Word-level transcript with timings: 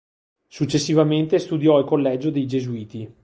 Successivamente 0.47 1.37
studiò 1.37 1.77
al 1.77 1.85
Collegio 1.85 2.31
dei 2.31 2.47
Gesuiti. 2.47 3.15